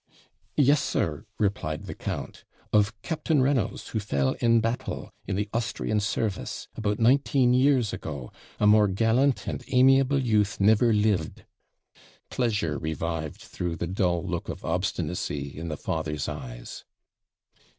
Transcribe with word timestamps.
'Yes, 0.57 0.81
sir,' 0.81 1.25
replied 1.37 1.83
the 1.85 1.93
count; 1.93 2.43
'of 2.73 2.99
Captain 3.03 3.39
Reynolds, 3.39 3.89
who 3.89 3.99
fell 3.99 4.31
in 4.39 4.59
battle, 4.59 5.11
in 5.27 5.35
the 5.35 5.47
Austrian 5.53 5.99
service, 5.99 6.67
about 6.75 6.97
nineteen 6.97 7.53
years 7.53 7.93
ago 7.93 8.31
a 8.59 8.65
more 8.65 8.87
gallant 8.87 9.45
and 9.45 9.63
amiable 9.67 10.17
youth 10.17 10.59
never 10.59 10.91
lived.' 10.91 11.45
Pleasure 12.31 12.79
revived 12.79 13.41
through 13.41 13.75
the 13.75 13.85
dull 13.85 14.25
look 14.25 14.49
of 14.49 14.65
obstinacy 14.65 15.55
in 15.55 15.67
the 15.67 15.77
father's 15.77 16.27
eyes. 16.27 16.83